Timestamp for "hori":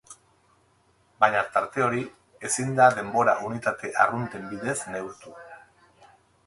1.87-2.01